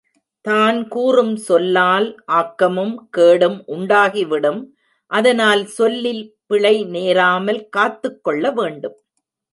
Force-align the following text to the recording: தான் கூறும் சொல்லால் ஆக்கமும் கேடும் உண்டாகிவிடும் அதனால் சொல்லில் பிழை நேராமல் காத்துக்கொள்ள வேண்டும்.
தான் 0.45 0.87
கூறும் 0.87 1.35
சொல்லால் 1.47 2.07
ஆக்கமும் 2.37 2.95
கேடும் 3.09 3.59
உண்டாகிவிடும் 3.67 4.61
அதனால் 5.11 5.63
சொல்லில் 5.77 6.23
பிழை 6.47 6.75
நேராமல் 6.95 7.61
காத்துக்கொள்ள 7.69 8.51
வேண்டும். 8.51 8.97